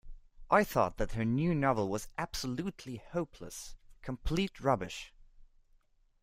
I 0.49 0.63
thought 0.63 0.97
that 0.97 1.11
her 1.11 1.23
new 1.23 1.53
novel 1.53 1.87
was 1.87 2.07
absolutely 2.17 2.95
hopeless. 3.11 3.75
Complete 4.01 4.59
rubbish 4.59 5.13